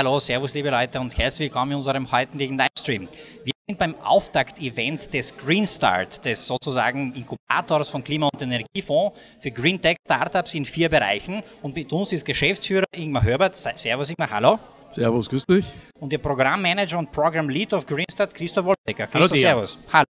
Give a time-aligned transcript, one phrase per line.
[0.00, 3.06] Hallo, Servus liebe Leute und herzlich willkommen in unserem heutigen Livestream.
[3.44, 9.50] Wir sind beim Auftakt-Event des Green Start, des sozusagen Inkubators von Klima- und Energiefonds für
[9.50, 11.42] Green Tech Startups in vier Bereichen.
[11.60, 13.54] Und mit uns ist Geschäftsführer Ingmar Herbert.
[13.56, 14.58] Servus Ingmar, hallo.
[14.88, 15.66] Servus, grüß dich.
[15.98, 19.06] Und der Programmmanager und Program Lead of Green Start, Christoph Wolbecker.
[19.06, 19.78] Christoph, hallo Servus.
[19.92, 20.09] Hallo.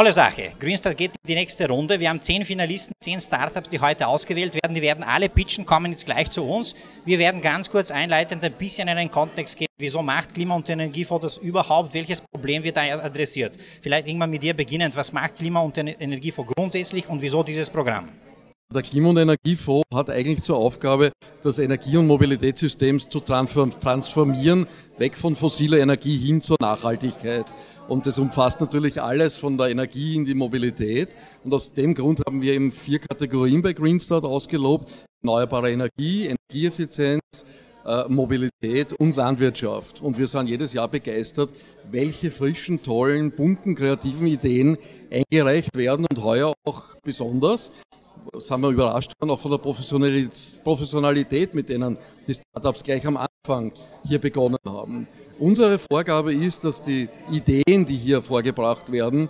[0.00, 0.52] Tolle Sache.
[0.60, 1.98] Greenstart geht in die nächste Runde.
[1.98, 4.72] Wir haben zehn Finalisten, zehn Startups, die heute ausgewählt werden.
[4.72, 6.76] Die werden alle pitchen, kommen jetzt gleich zu uns.
[7.04, 9.72] Wir werden ganz kurz einleitend ein bisschen in einen Kontext geben.
[9.76, 11.94] Wieso macht Klima- und Energiefonds das überhaupt?
[11.94, 13.58] Welches Problem wird da adressiert?
[13.82, 14.96] Vielleicht irgendwann mit dir beginnend.
[14.96, 18.08] Was macht Klima- und Energiefonds grundsätzlich und wieso dieses Programm?
[18.72, 21.10] Der Klima- und Energiefonds hat eigentlich zur Aufgabe,
[21.42, 24.68] das Energie- und Mobilitätssystem zu transformieren,
[24.98, 27.46] weg von fossiler Energie hin zur Nachhaltigkeit.
[27.88, 31.16] Und das umfasst natürlich alles von der Energie in die Mobilität.
[31.42, 34.92] Und aus dem Grund haben wir eben vier Kategorien bei Greenstart ausgelobt.
[35.22, 37.22] Erneuerbare Energie, Energieeffizienz,
[37.86, 40.02] äh, Mobilität und Landwirtschaft.
[40.02, 41.50] Und wir sind jedes Jahr begeistert,
[41.90, 44.76] welche frischen, tollen, bunten, kreativen Ideen
[45.10, 47.72] eingereicht werden und heuer auch besonders
[48.36, 53.72] sind wir überrascht worden, auch von der Professionalität, mit denen die Startups gleich am Anfang
[54.04, 55.06] hier begonnen haben.
[55.38, 59.28] Unsere Vorgabe ist, dass die Ideen, die hier vorgebracht werden,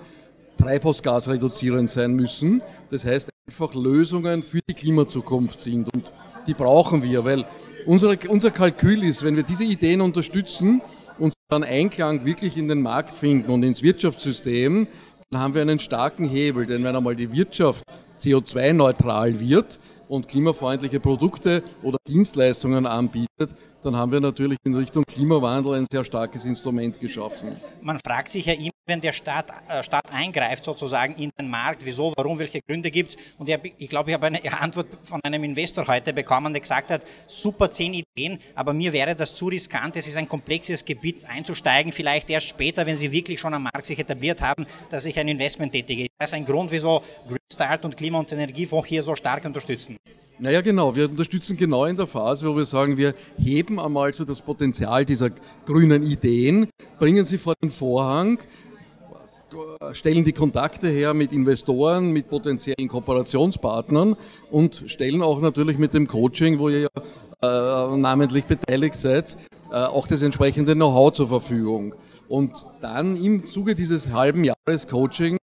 [0.56, 2.62] treibhausgasreduzierend sein müssen.
[2.88, 5.92] Das heißt, einfach Lösungen für die Klimazukunft sind.
[5.94, 6.10] Und
[6.46, 7.44] die brauchen wir, weil
[7.84, 10.80] unsere, unser Kalkül ist, wenn wir diese Ideen unterstützen
[11.18, 14.86] und dann Einklang wirklich in den Markt finden und ins Wirtschaftssystem,
[15.30, 16.64] dann haben wir einen starken Hebel.
[16.64, 17.84] Denn wenn einmal die Wirtschaft
[18.18, 19.78] CO2-neutral wird
[20.08, 23.54] und klimafreundliche Produkte oder Dienstleistungen anbietet,
[23.88, 27.56] dann haben wir natürlich in Richtung Klimawandel ein sehr starkes Instrument geschaffen.
[27.80, 31.84] Man fragt sich ja immer, wenn der Staat, äh, Staat eingreift sozusagen in den Markt,
[31.84, 33.16] wieso, warum, welche Gründe gibt es.
[33.38, 36.90] Und ich, ich glaube, ich habe eine Antwort von einem Investor heute bekommen, der gesagt
[36.90, 41.24] hat, super zehn Ideen, aber mir wäre das zu riskant, es ist ein komplexes Gebiet
[41.24, 45.18] einzusteigen, vielleicht erst später, wenn Sie wirklich schon am Markt sich etabliert haben, dass ich
[45.18, 46.08] ein Investment tätige.
[46.18, 49.96] Das ist ein Grund, wieso Green Start und Klima- und Energiefonds hier so stark unterstützen.
[50.40, 50.94] Naja, genau.
[50.94, 55.04] Wir unterstützen genau in der Phase, wo wir sagen, wir heben einmal so das Potenzial
[55.04, 55.30] dieser
[55.66, 56.68] grünen Ideen,
[57.00, 58.38] bringen sie vor den Vorhang,
[59.92, 64.14] stellen die Kontakte her mit Investoren, mit potenziellen Kooperationspartnern
[64.50, 66.88] und stellen auch natürlich mit dem Coaching, wo ihr ja
[67.42, 69.36] äh, namentlich beteiligt seid,
[69.72, 71.94] äh, auch das entsprechende Know-how zur Verfügung.
[72.28, 75.38] Und dann im Zuge dieses halben Jahres Coaching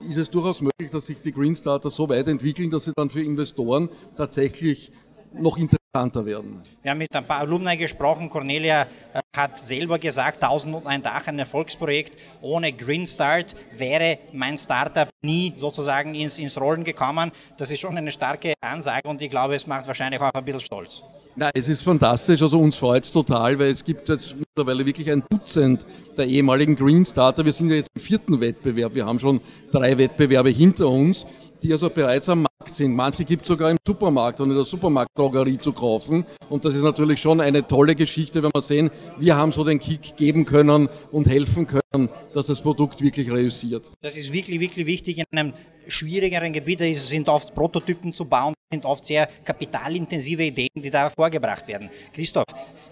[0.00, 3.08] ist es durchaus möglich, dass sich die Green Starter so weit entwickeln, dass sie dann
[3.08, 4.90] für Investoren tatsächlich
[5.32, 6.60] noch interessanter werden.
[6.82, 8.28] Wir haben mit ein paar Alumni gesprochen.
[8.28, 12.18] Cornelia äh, hat selber gesagt, 1001 Dach, ein Erfolgsprojekt.
[12.42, 17.30] Ohne Green Start wäre mein Startup nie sozusagen ins, ins Rollen gekommen.
[17.58, 20.60] Das ist schon eine starke Ansage und ich glaube, es macht wahrscheinlich auch ein bisschen
[20.60, 21.02] stolz.
[21.36, 25.10] Na, es ist fantastisch, also uns freut es total, weil es gibt jetzt mittlerweile wirklich
[25.10, 27.44] ein Dutzend der ehemaligen Green Starter.
[27.44, 29.40] Wir sind ja jetzt im vierten Wettbewerb, wir haben schon
[29.70, 31.24] drei Wettbewerbe hinter uns
[31.64, 32.94] die also bereits am Markt sind.
[32.94, 36.24] Manche gibt es sogar im Supermarkt und in der Supermarktdrogerie zu kaufen.
[36.48, 39.78] Und das ist natürlich schon eine tolle Geschichte, wenn wir sehen, wir haben so den
[39.78, 43.92] Kick geben können und helfen können, dass das Produkt wirklich reüssiert.
[44.00, 45.52] Das ist wirklich, wirklich wichtig in einem
[45.88, 46.80] schwierigeren Gebiet.
[46.80, 51.90] Es sind oft Prototypen zu bauen, sind oft sehr kapitalintensive Ideen, die da vorgebracht werden.
[52.12, 52.46] Christoph,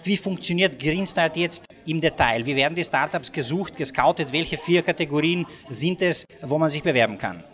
[0.04, 2.44] wie funktioniert Greenstart jetzt im Detail?
[2.46, 4.32] Wie werden die Startups gesucht, gescoutet?
[4.32, 7.44] Welche vier Kategorien sind es, wo man sich bewerben kann?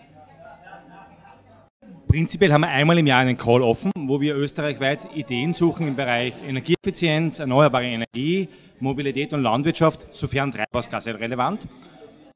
[2.08, 5.94] Prinzipiell haben wir einmal im Jahr einen Call offen, wo wir österreichweit Ideen suchen im
[5.94, 8.48] Bereich Energieeffizienz, erneuerbare Energie,
[8.80, 11.68] Mobilität und Landwirtschaft, sofern Treibhausgase relevant.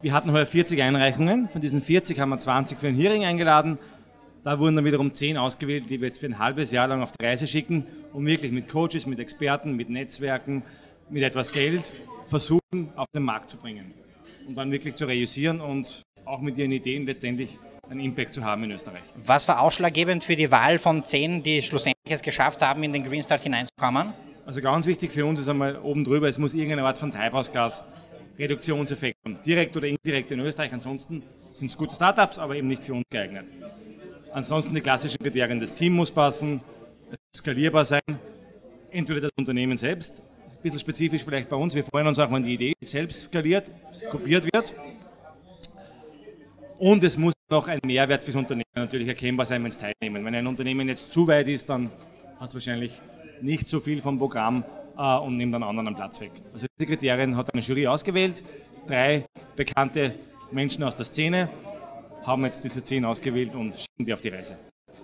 [0.02, 1.48] Wir hatten heuer 40 Einreichungen.
[1.48, 3.78] Von diesen 40 haben wir 20 für ein Hearing eingeladen.
[4.44, 7.12] Da wurden dann wiederum 10 ausgewählt, die wir jetzt für ein halbes Jahr lang auf
[7.12, 10.64] die Reise schicken, um wirklich mit Coaches, mit Experten, mit Netzwerken,
[11.08, 11.94] mit etwas Geld
[12.26, 13.94] versuchen, auf den Markt zu bringen.
[14.46, 17.56] Und dann wirklich zu reüssieren und auch mit ihren Ideen letztendlich
[17.88, 19.02] einen Impact zu haben in Österreich.
[19.16, 23.04] Was war ausschlaggebend für die Wahl von zehn, die schlussendlich es geschafft haben, in den
[23.04, 24.12] Green Start hineinzukommen?
[24.46, 29.16] Also ganz wichtig für uns ist einmal oben drüber, es muss irgendeine Art von Treibhausgasreduktionseffekt
[29.24, 29.38] haben.
[29.44, 30.72] Direkt oder indirekt in Österreich.
[30.72, 33.44] Ansonsten sind es gute Startups, aber eben nicht für uns geeignet.
[34.32, 36.62] Ansonsten die klassischen Kriterien, das Team muss passen,
[37.10, 38.00] es muss skalierbar sein,
[38.90, 42.42] entweder das Unternehmen selbst, ein bisschen spezifisch vielleicht bei uns, wir freuen uns auch, wenn
[42.42, 43.70] die Idee selbst skaliert,
[44.10, 44.74] kopiert wird.
[46.78, 50.24] Und es muss noch ein Mehrwert fürs Unternehmen natürlich erkennbar sein, wenn es teilnehmen.
[50.24, 51.90] Wenn ein Unternehmen jetzt zu weit ist, dann
[52.40, 53.00] hat es wahrscheinlich
[53.40, 54.64] nicht so viel vom Programm
[54.96, 56.32] äh, und nimmt dann anderen Platz weg.
[56.52, 58.42] Also diese Kriterien hat eine Jury ausgewählt.
[58.86, 59.24] Drei
[59.54, 60.14] bekannte
[60.50, 61.48] Menschen aus der Szene
[62.24, 64.56] haben jetzt diese zehn ausgewählt und schicken die auf die Reise.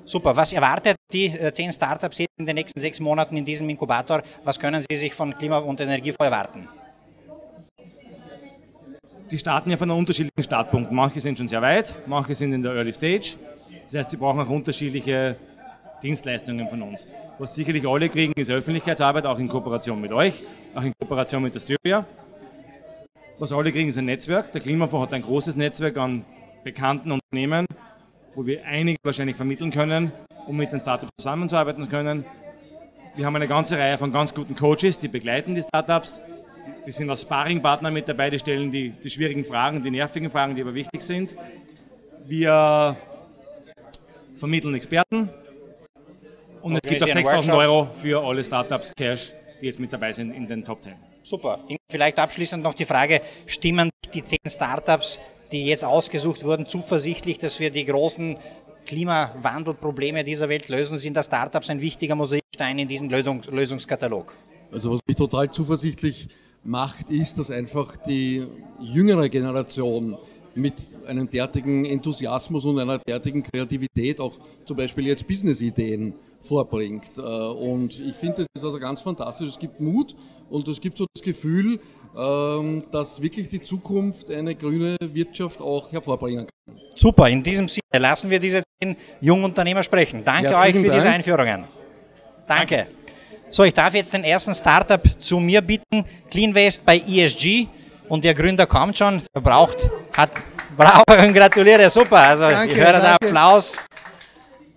[0.05, 0.35] Super.
[0.35, 4.23] Was erwartet die äh, zehn Startups in den nächsten sechs Monaten in diesem Inkubator?
[4.45, 6.69] Was können Sie sich von Klima- und Energiefonds erwarten?
[9.31, 10.91] Die starten ja von einem unterschiedlichen Startpunkt.
[10.91, 13.37] Manche sind schon sehr weit, manche sind in der Early Stage.
[13.85, 15.37] Das heißt, sie brauchen auch unterschiedliche
[16.03, 17.09] Dienstleistungen von uns.
[17.39, 20.45] Was sicherlich alle kriegen, ist Öffentlichkeitsarbeit, auch in Kooperation mit euch,
[20.75, 22.07] auch in Kooperation mit der Styria.
[23.39, 24.51] Was alle kriegen, ist ein Netzwerk.
[24.53, 26.25] Der Klimafonds hat ein großes Netzwerk an
[26.65, 27.67] bekannten Unternehmen,
[28.35, 30.11] wo wir einige wahrscheinlich vermitteln können,
[30.47, 32.25] um mit den Startups zusammenzuarbeiten können.
[33.15, 36.23] Wir haben eine ganze Reihe von ganz guten Coaches, die begleiten die Startups.
[36.87, 40.55] Die sind als Sparringpartner mit dabei, die stellen die, die schwierigen Fragen, die nervigen Fragen,
[40.55, 41.37] die aber wichtig sind.
[42.27, 42.97] Wir
[44.37, 45.29] vermitteln Experten
[46.63, 50.33] und es gibt auch 6000 Euro für alle Startups Cash, die jetzt mit dabei sind
[50.33, 50.95] in den Top 10.
[51.23, 51.61] Super.
[51.91, 55.21] Vielleicht abschließend noch die Frage, stimmen die zehn Startups,
[55.53, 58.37] die jetzt ausgesucht wurden, zuversichtlich, dass wir die großen
[58.87, 60.99] Klimawandelprobleme dieser Welt lösen?
[60.99, 64.35] Sind da Startups ein wichtiger Mosaikstein in diesem Lösungs Lösungskatalog?
[64.73, 66.29] Also was mich total zuversichtlich
[66.65, 68.47] macht, ist, dass einfach die
[68.81, 70.17] jüngere Generation
[70.55, 70.75] mit
[71.07, 74.35] einem derartigen Enthusiasmus und einer derartigen Kreativität auch
[74.65, 77.17] zum Beispiel jetzt Business-Ideen vorbringt.
[77.17, 79.49] Äh, und ich finde, das ist also ganz fantastisch.
[79.49, 80.15] Es gibt Mut
[80.51, 81.81] und es gibt so das Gefühl,
[82.17, 86.77] ähm, dass wirklich die Zukunft eine grüne Wirtschaft auch hervorbringen kann.
[86.97, 90.25] Super, in diesem Sinne lassen wir diese zehn jungen Unternehmer sprechen.
[90.25, 91.01] Danke Herzlichen euch für Dank.
[91.01, 91.65] diese Einführungen.
[92.47, 92.77] Danke.
[92.77, 92.98] Danke.
[93.51, 96.05] So, ich darf jetzt den ersten Startup zu mir bitten.
[96.31, 97.67] CleanVest bei ESG.
[98.09, 99.23] Und der Gründer kommt schon.
[99.33, 100.31] Er braucht, hat,
[100.77, 101.89] braucht und gratuliere.
[101.89, 102.19] Super.
[102.19, 103.07] Also, danke, ich höre danke.
[103.07, 103.79] da Applaus.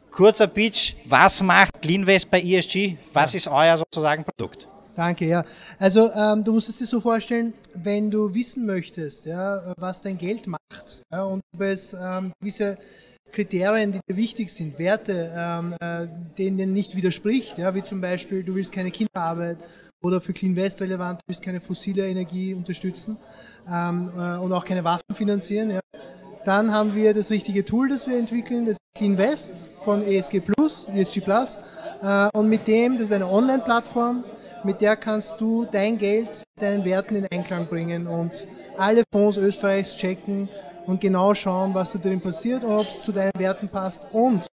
[0.09, 0.94] Kurzer Pitch.
[1.06, 2.97] Was macht CleanVest bei ESG?
[3.13, 3.38] Was ja.
[3.38, 4.68] ist euer sozusagen Produkt?
[4.95, 5.44] Danke, ja.
[5.79, 10.17] Also ähm, du musst es dir so vorstellen, wenn du wissen möchtest, ja, was dein
[10.17, 12.77] Geld macht ja, und ob es ähm, gewisse
[13.31, 16.07] Kriterien, die dir wichtig sind, Werte, ähm, äh,
[16.37, 19.57] denen nicht widerspricht, ja, wie zum Beispiel, du willst keine Kinderarbeit
[20.01, 23.17] oder für Clean West relevant, du willst keine fossile Energie unterstützen
[23.71, 25.71] ähm, äh, und auch keine Waffen finanzieren.
[25.71, 25.79] Ja.
[26.43, 30.87] Dann haben wir das richtige Tool, das wir entwickeln, das Clean West von ESG Plus,
[30.87, 31.59] ESG Plus.
[32.01, 34.23] Äh, und mit dem, das ist eine Online-Plattform,
[34.63, 38.47] mit der kannst du dein Geld, deinen Werten in Einklang bringen und
[38.77, 40.49] alle Fonds Österreichs checken
[40.85, 44.45] und genau schauen, was da drin passiert, ob es zu deinen Werten passt und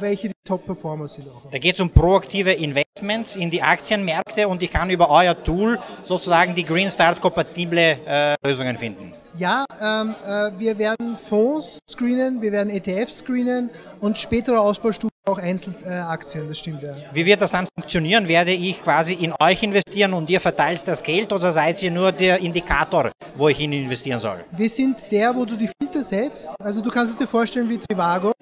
[0.00, 1.50] welche die Top-Performer sind auch.
[1.50, 5.78] Da geht es um proaktive Investments in die Aktienmärkte und ich kann über euer Tool
[6.04, 9.14] sozusagen die Green Start-kompatible äh, Lösungen finden.
[9.38, 15.38] Ja, ähm, äh, wir werden Fonds screenen, wir werden ETFs screenen und spätere Ausbaustufen auch
[15.38, 16.94] Einzelaktien, das stimmt ja.
[17.12, 18.28] Wie wird das dann funktionieren?
[18.28, 22.12] Werde ich quasi in euch investieren und ihr verteilt das Geld oder seid ihr nur
[22.12, 24.44] der Indikator, wo ich hin investieren soll?
[24.52, 26.50] Wir sind der, wo du die Filter setzt.
[26.60, 28.32] Also du kannst es dir vorstellen wie Trivago.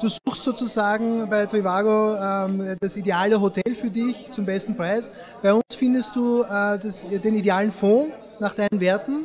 [0.00, 5.10] Du suchst sozusagen bei Trivago ähm, das ideale Hotel für dich zum besten Preis.
[5.42, 9.24] Bei uns findest du äh, das, den idealen Fonds nach deinen Werten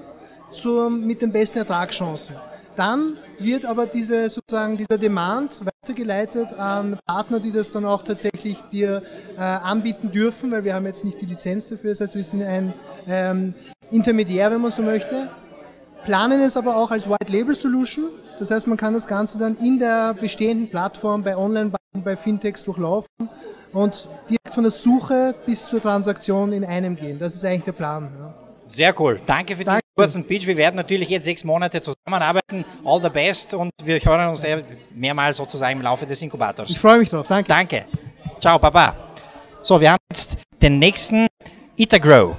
[0.51, 2.35] zur, mit den besten Ertragschancen.
[2.75, 8.61] Dann wird aber diese, sozusagen dieser Demand weitergeleitet an Partner, die das dann auch tatsächlich
[8.63, 9.03] dir
[9.37, 11.91] äh, anbieten dürfen, weil wir haben jetzt nicht die Lizenz dafür.
[11.91, 12.73] Das heißt, wir sind ein
[13.07, 13.53] ähm,
[13.91, 15.29] Intermediär, wenn man so möchte.
[16.03, 18.05] Planen es aber auch als White Label Solution.
[18.39, 22.63] Das heißt, man kann das Ganze dann in der bestehenden Plattform bei Online-Banken, bei Fintechs
[22.63, 23.07] durchlaufen
[23.71, 27.19] und direkt von der Suche bis zur Transaktion in einem gehen.
[27.19, 28.09] Das ist eigentlich der Plan.
[28.19, 28.42] Ja.
[28.73, 29.21] Sehr cool.
[29.23, 30.47] Danke für diesen kurzen Pitch.
[30.47, 32.65] Wir werden natürlich jetzt sechs Monate zusammenarbeiten.
[32.83, 34.43] All the best und wir hören uns
[34.95, 36.69] mehrmals sozusagen im Laufe des Inkubators.
[36.69, 37.27] Ich freue mich drauf.
[37.27, 37.47] Danke.
[37.47, 37.85] Danke.
[38.39, 38.95] Ciao, Papa.
[39.61, 41.27] So, wir haben jetzt den nächsten
[41.77, 42.35] Itagrow.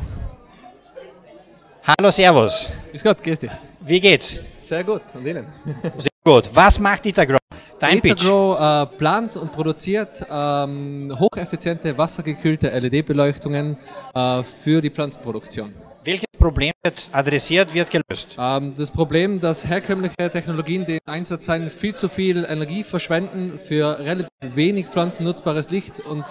[1.87, 2.71] Hallo, Servus.
[2.91, 3.51] Grüß Gott, grüß dich.
[3.81, 4.41] Wie geht's?
[4.57, 5.47] Sehr gut, und Ihnen?
[5.99, 6.51] Sehr gut.
[6.53, 7.39] Was macht Itagrow?
[7.79, 13.77] Dein Itagrow äh, plant und produziert ähm, hocheffiziente, wassergekühlte LED-Beleuchtungen
[14.15, 15.75] äh, für die Pflanzenproduktion.
[16.45, 18.37] Problem wird adressiert, wird gelöst?
[18.39, 23.59] Ähm, das Problem, dass herkömmliche Technologien, die im Einsatz sein, viel zu viel Energie verschwenden
[23.59, 26.23] für relativ wenig pflanzennutzbares Licht und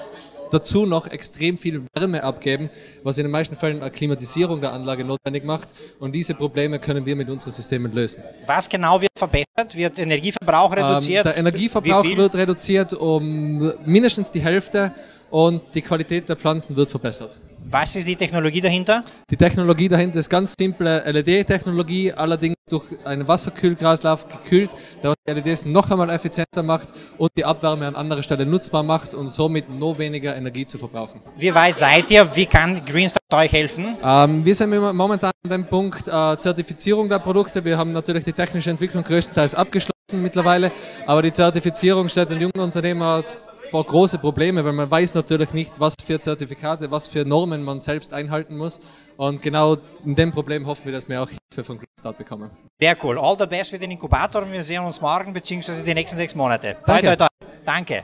[0.51, 2.69] dazu noch extrem viel Wärme abgeben,
[3.01, 5.69] was in den meisten Fällen eine Klimatisierung der Anlage notwendig macht.
[5.99, 8.21] Und diese Probleme können wir mit unseren Systemen lösen.
[8.45, 9.73] Was genau wird verbessert?
[9.73, 11.25] Wird Energieverbrauch ähm, reduziert?
[11.25, 14.93] Ähm, der Energieverbrauch wird reduziert um mindestens die Hälfte
[15.33, 17.31] und die Qualität der Pflanzen wird verbessert.
[17.71, 19.01] Was ist die Technologie dahinter?
[19.31, 24.69] Die Technologie dahinter ist ganz simple LED-Technologie, allerdings durch einen Wasserkühlkreislauf gekühlt,
[25.01, 29.15] der die LEDs noch einmal effizienter macht und die Abwärme an anderer Stelle nutzbar macht
[29.15, 31.19] und somit noch weniger Energie zu verbrauchen.
[31.35, 32.35] Wie weit seid ihr?
[32.35, 33.97] Wie kann Greenstar euch helfen?
[34.03, 37.65] Ähm, wir sind momentan an dem Punkt äh, Zertifizierung der Produkte.
[37.65, 40.71] Wir haben natürlich die technische Entwicklung größtenteils abgeschlossen mittlerweile.
[41.05, 43.23] Aber die Zertifizierung stellt den jungen Unternehmer
[43.71, 47.79] vor große Probleme, weil man weiß natürlich nicht, was für Zertifikate, was für Normen man
[47.79, 48.79] selbst einhalten muss.
[49.17, 52.51] Und genau in dem Problem hoffen wir, dass wir auch Hilfe von Greenstart bekommen.
[52.79, 53.17] Sehr cool.
[53.17, 55.83] All the best für den Inkubator und wir sehen uns morgen bzw.
[55.83, 56.75] die nächsten sechs Monate.
[56.85, 57.27] Danke.
[57.65, 58.03] Danke.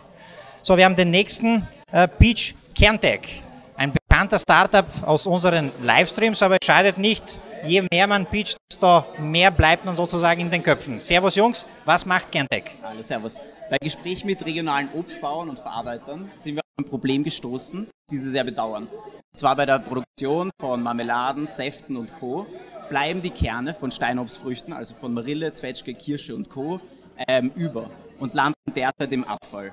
[0.63, 3.43] So, wir haben den nächsten äh, Peach Kerntech.
[4.19, 7.23] Bekannter Startup aus unseren Livestreams, aber es scheidet nicht,
[7.65, 10.99] je mehr man pitcht, desto mehr bleibt man sozusagen in den Köpfen.
[10.99, 12.65] Servus Jungs, was macht Kerntech?
[12.83, 13.41] Hallo, Servus.
[13.69, 18.29] Bei Gesprächen mit regionalen Obstbauern und Verarbeitern sind wir auf ein Problem gestoßen, das sie
[18.29, 18.89] sehr bedauern.
[18.91, 22.45] Und zwar bei der Produktion von Marmeladen, Säften und Co.
[22.89, 26.81] bleiben die Kerne von Steinobstfrüchten, also von Marille, Zwetschge, Kirsche und Co.
[27.29, 29.71] Ähm, über und landen derzeit im Abfall.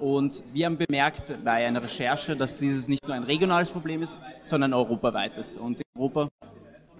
[0.00, 4.18] Und wir haben bemerkt bei einer Recherche, dass dieses nicht nur ein regionales Problem ist,
[4.44, 5.58] sondern ein europaweites.
[5.58, 6.28] Und in Europa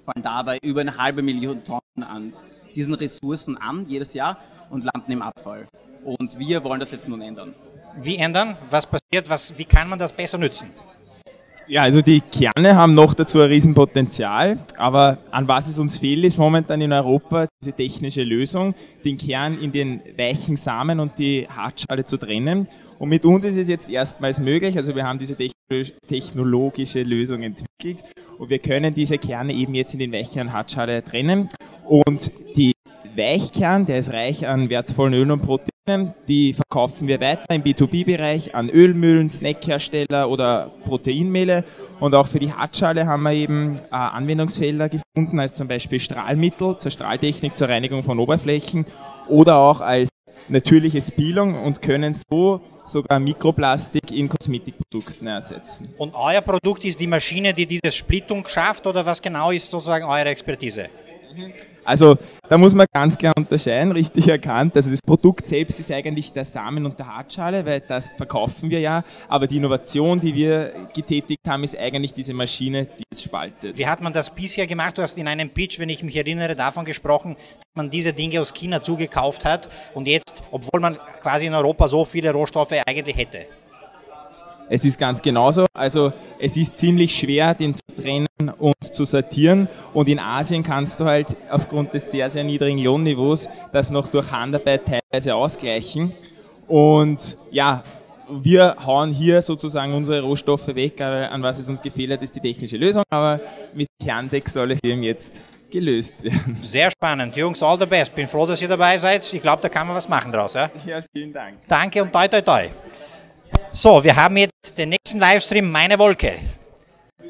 [0.04, 2.35] fallen dabei über eine halbe Million Tonnen an
[2.75, 4.37] diesen Ressourcen an jedes Jahr
[4.69, 5.66] und landen im Abfall.
[6.04, 7.54] Und wir wollen das jetzt nun ändern.
[7.97, 8.57] Wie ändern?
[8.69, 9.28] Was passiert?
[9.28, 10.71] Was, wie kann man das besser nützen?
[11.71, 16.25] Ja, also die Kerne haben noch dazu ein Riesenpotenzial, aber an was es uns fehlt,
[16.25, 18.75] ist momentan in Europa diese technische Lösung,
[19.05, 22.67] den Kern in den weichen Samen und die Hartschale zu trennen.
[22.99, 25.37] Und mit uns ist es jetzt erstmals möglich, also wir haben diese
[26.09, 28.03] technologische Lösung entwickelt
[28.39, 31.50] und wir können diese Kerne eben jetzt in den weichen Hartschale trennen.
[31.87, 32.73] Und die
[33.15, 35.70] Weichkern, der ist reich an wertvollen Ölen und Proteinen.
[36.29, 41.65] Die verkaufen wir weiter im B2B-Bereich an Ölmühlen, Snackhersteller oder Proteinmehle.
[42.01, 46.77] Und auch für die Hartschale haben wir eben äh, Anwendungsfelder gefunden, als zum Beispiel Strahlmittel
[46.77, 48.87] zur Strahltechnik, zur Reinigung von Oberflächen
[49.29, 50.11] oder auch als
[50.49, 55.89] natürliche Spiegelung und können so sogar Mikroplastik in Kosmetikprodukten ersetzen.
[55.99, 60.05] Und euer Produkt ist die Maschine, die diese Splittung schafft oder was genau ist sozusagen
[60.05, 60.89] eure Expertise?
[61.91, 62.17] Also
[62.49, 64.77] da muss man ganz klar unterscheiden, richtig erkannt.
[64.77, 68.79] Also das Produkt selbst ist eigentlich der Samen und der Hartschale, weil das verkaufen wir
[68.79, 69.03] ja.
[69.27, 73.77] Aber die Innovation, die wir getätigt haben, ist eigentlich diese Maschine, die es spaltet.
[73.77, 74.99] Wie hat man das bisher gemacht?
[74.99, 78.41] Du hast in einem Pitch, wenn ich mich erinnere, davon gesprochen, dass man diese Dinge
[78.41, 83.17] aus China zugekauft hat und jetzt, obwohl man quasi in Europa so viele Rohstoffe eigentlich
[83.17, 83.47] hätte.
[84.73, 85.67] Es ist ganz genauso.
[85.75, 89.69] Also es ist ziemlich schwer, den zu trennen und zu sortieren.
[89.93, 94.31] Und in Asien kannst du halt aufgrund des sehr, sehr niedrigen Lohnniveaus das noch durch
[94.31, 96.12] Handarbeit teilweise ausgleichen.
[96.69, 97.83] Und ja,
[98.31, 102.37] wir hauen hier sozusagen unsere Rohstoffe weg, aber an was es uns gefehlt hat, ist
[102.37, 103.03] die technische Lösung.
[103.11, 103.41] Aber
[103.75, 106.57] mit Kerndeck soll es eben jetzt gelöst werden.
[106.62, 107.37] Sehr spannend.
[107.37, 108.15] Jungs, all the best.
[108.15, 109.33] Bin froh, dass ihr dabei seid.
[109.33, 110.55] Ich glaube, da kann man was machen draus.
[110.55, 110.71] Ja?
[110.87, 111.57] Ja, vielen Dank.
[111.67, 112.69] Danke und toi toi toi.
[113.73, 116.33] So, wir haben jetzt den nächsten Livestream Meine Wolke.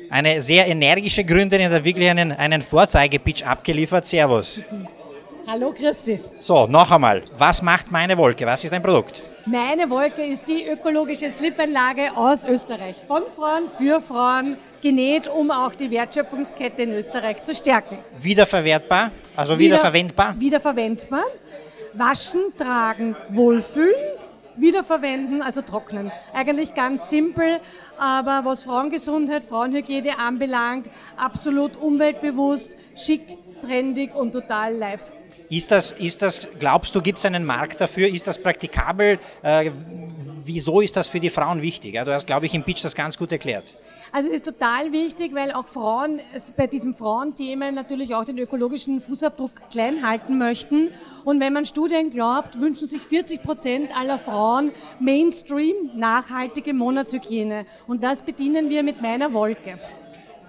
[0.08, 4.06] Eine sehr energische Gründerin hat wirklich einen, einen Vorzeigepitch abgeliefert.
[4.06, 4.62] Servus.
[5.46, 6.18] Hallo Christi.
[6.38, 7.24] So, noch einmal.
[7.36, 8.46] Was macht Meine Wolke?
[8.46, 9.22] Was ist ein Produkt?
[9.44, 12.96] Meine Wolke ist die ökologische Slipanlage aus Österreich.
[13.06, 17.98] Von Frauen für Frauen genäht, um auch die Wertschöpfungskette in Österreich zu stärken.
[18.18, 19.10] Wiederverwertbar?
[19.36, 20.34] Also wiederverwendbar?
[20.38, 21.24] Wiederverwendbar.
[21.92, 23.94] Waschen, tragen, wohlfühlen.
[24.60, 26.10] Wiederverwenden, also trocknen.
[26.32, 27.60] Eigentlich ganz simpel,
[27.98, 35.12] aber was Frauengesundheit, Frauenhygiene anbelangt, absolut umweltbewusst, schick, trendig und total live.
[35.48, 38.08] Ist das, ist das glaubst du, gibt es einen Markt dafür?
[38.08, 39.18] Ist das praktikabel?
[39.42, 39.70] Äh,
[40.44, 41.94] wieso ist das für die Frauen wichtig?
[41.94, 43.74] Du hast, glaube ich, im Pitch das ganz gut erklärt.
[44.12, 46.20] Also es ist total wichtig, weil auch Frauen
[46.56, 50.88] bei diesem Frauenthema natürlich auch den ökologischen Fußabdruck klein halten möchten.
[51.24, 57.66] Und wenn man Studien glaubt, wünschen sich 40 Prozent aller Frauen Mainstream nachhaltige Monatshygiene.
[57.86, 59.78] Und das bedienen wir mit meiner Wolke.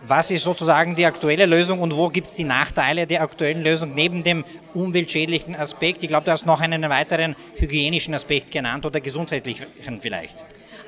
[0.07, 3.93] Was ist sozusagen die aktuelle Lösung und wo gibt es die Nachteile der aktuellen Lösung
[3.93, 6.01] neben dem umweltschädlichen Aspekt?
[6.01, 9.67] Ich glaube, du hast noch einen weiteren hygienischen Aspekt genannt oder gesundheitlichen
[10.01, 10.35] vielleicht.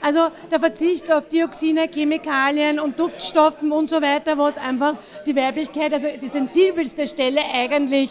[0.03, 0.19] Also
[0.51, 4.95] der Verzicht auf Dioxine, Chemikalien und Duftstoffen und so weiter, was einfach
[5.25, 8.09] die Weiblichkeit, also die sensibelste Stelle eigentlich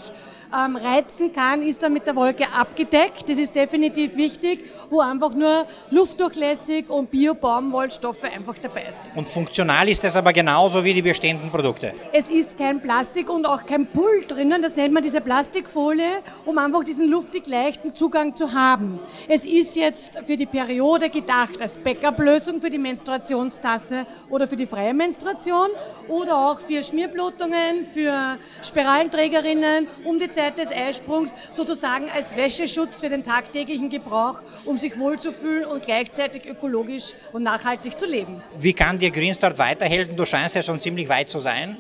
[0.54, 3.28] ähm, reizen kann, ist dann mit der Wolke abgedeckt.
[3.28, 9.16] Das ist definitiv wichtig, wo einfach nur luftdurchlässig und Bio-Baumwollstoffe einfach dabei sind.
[9.16, 11.94] Und funktional ist das aber genauso wie die bestehenden Produkte.
[12.12, 16.58] Es ist kein Plastik und auch kein Pull drinnen, das nennt man diese Plastikfolie, um
[16.58, 18.98] einfach diesen luftig leichten Zugang zu haben.
[19.28, 24.66] Es ist jetzt für die Periode gedacht als Backup-Lösung für die Menstruationstasse oder für die
[24.66, 25.68] freie Menstruation
[26.08, 33.08] oder auch für Schmierblutungen, für Spiralenträgerinnen, um die Zeit des Eisprungs sozusagen als Wäscheschutz für
[33.08, 38.42] den tagtäglichen Gebrauch, um sich wohlzufühlen und gleichzeitig ökologisch und nachhaltig zu leben.
[38.58, 40.16] Wie kann dir Greenstart weiterhelfen?
[40.16, 41.76] Du scheinst ja schon ziemlich weit zu sein.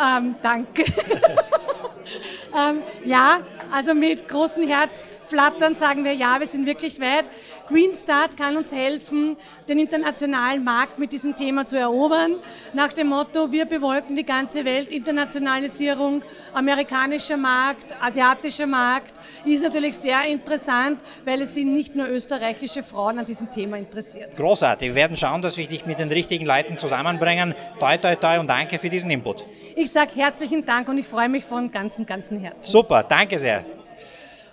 [0.00, 0.84] Ähm, danke.
[2.54, 3.40] ähm, ja,
[3.72, 7.24] Also mit großem Herzflattern sagen wir ja, wir sind wirklich weit.
[7.68, 9.36] Green Start kann uns helfen,
[9.68, 12.36] den internationalen Markt mit diesem Thema zu erobern.
[12.72, 16.22] Nach dem Motto, wir bewolken die ganze Welt, Internationalisierung,
[16.54, 23.18] amerikanischer Markt, asiatischer Markt, ist natürlich sehr interessant, weil es sind nicht nur österreichische Frauen
[23.18, 24.36] an diesem Thema interessiert.
[24.36, 24.88] Großartig.
[24.88, 27.54] Wir werden schauen, dass wir dich mit den richtigen Leuten zusammenbringen.
[27.78, 29.44] Toi, toi, toi und danke für diesen Input.
[29.74, 32.70] Ich sage herzlichen Dank und ich freue mich von ganzem, ganzem Herzen.
[32.70, 33.65] Super, danke sehr.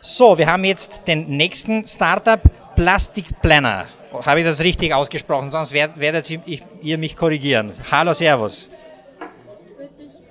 [0.05, 2.41] So, wir haben jetzt den nächsten Startup,
[2.75, 3.87] Plastic Planner.
[4.25, 5.49] Habe ich das richtig ausgesprochen?
[5.49, 6.29] Sonst werdet
[6.81, 7.71] ihr mich korrigieren.
[7.89, 8.69] Hallo, Servus.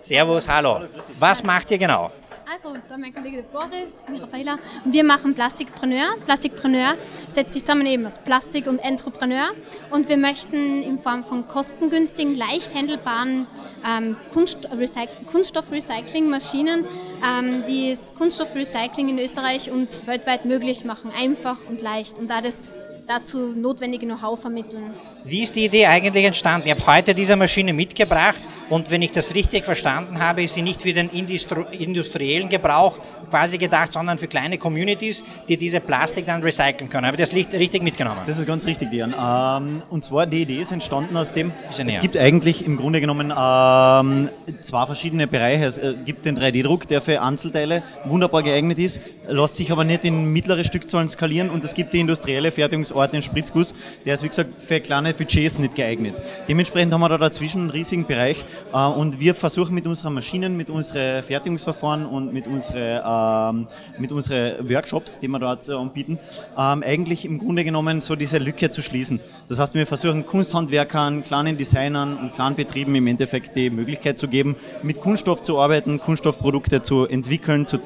[0.02, 0.82] Servus, hallo.
[1.18, 2.10] Was macht ihr genau?
[2.50, 6.16] Also, da mein Kollege Boris, Raffaella, und wir machen Plastikpreneur.
[6.25, 6.96] Plastikpreneur
[7.28, 9.50] setzt sich zusammen eben aus Plastik und Entrepreneur
[9.90, 13.46] und wir möchten in Form von kostengünstigen, leicht handelbaren
[13.87, 16.84] ähm, Kunststoffrecyclingmaschinen
[17.25, 22.80] ähm, das Kunststoffrecycling in Österreich und weltweit möglich machen, einfach und leicht und da das
[23.06, 24.92] dazu notwendige Know-how vermitteln.
[25.25, 26.68] Wie ist die Idee eigentlich entstanden?
[26.68, 28.40] Ihr habt heute diese Maschine mitgebracht
[28.72, 32.98] und wenn ich das richtig verstanden habe, ist sie nicht für den industriellen Gebrauch
[33.28, 37.06] quasi gedacht, sondern für kleine Communities, die diese Plastik dann recyceln können.
[37.06, 38.22] Habe ich das richtig mitgenommen?
[38.24, 39.14] Das ist ganz richtig, Dian.
[39.14, 43.30] Ähm, und zwar die Idee ist entstanden aus dem, es gibt eigentlich im Grunde genommen
[43.30, 44.30] ähm,
[44.62, 45.66] zwei verschiedene Bereiche.
[45.66, 50.06] Es äh, gibt den 3D-Druck, der für Einzelteile wunderbar geeignet ist, lässt sich aber nicht
[50.06, 53.74] in mittlere Stückzahlen skalieren und es gibt die industrielle Fertigungsort, den Spritzguss,
[54.06, 56.14] der ist wie gesagt für kleine Budgets nicht geeignet.
[56.48, 60.71] Dementsprechend haben wir da dazwischen einen riesigen Bereich und wir versuchen mit unseren Maschinen, mit
[60.71, 63.66] unseren Fertigungsverfahren und mit unseren, ähm,
[63.99, 66.19] mit unseren Workshops, die wir dort anbieten,
[66.59, 69.21] ähm, eigentlich im Grunde genommen so diese Lücke zu schließen.
[69.49, 74.28] Das heißt, wir versuchen Kunsthandwerkern, kleinen Designern und kleinen Betrieben im Endeffekt die Möglichkeit zu
[74.28, 77.78] geben, mit Kunststoff zu arbeiten, Kunststoffprodukte zu entwickeln, zu